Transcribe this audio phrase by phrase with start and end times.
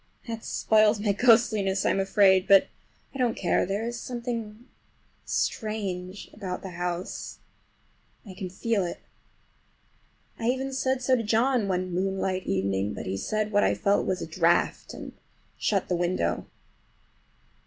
[0.27, 2.69] That spoils my ghostliness, I am afraid; but
[3.13, 4.65] I don't care—there is something
[5.25, 8.99] strange about the house—I can feel it.
[10.39, 14.07] I even said so to John one moonlight evening, but he said what I felt
[14.07, 15.11] was a draught, and
[15.55, 16.47] shut the window.